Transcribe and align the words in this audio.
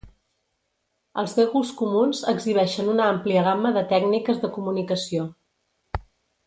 Els 1.23 1.35
degus 1.39 1.73
comuns 1.83 2.21
exhibeixen 2.33 2.91
una 2.95 3.05
àmplia 3.17 3.47
gamma 3.51 3.75
de 3.79 3.87
tècniques 3.95 4.43
de 4.47 4.55
comunicació. 4.59 5.33